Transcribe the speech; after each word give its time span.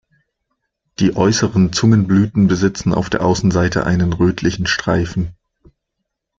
Die 0.97 1.15
äußeren 1.15 1.73
Zungenblüten 1.73 2.47
besitzen 2.47 2.91
auf 2.91 3.11
der 3.11 3.23
Außenseite 3.23 3.85
einen 3.85 4.13
rötlichen 4.13 4.65
Streifen. 4.65 5.35